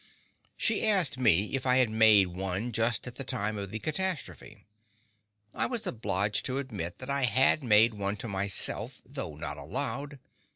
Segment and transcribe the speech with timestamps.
[0.57, 4.65] She asked me if I had made one just at the time of the catastrophe.
[5.53, 10.17] I was obliged to admit that I had made one to myself, though not aloud.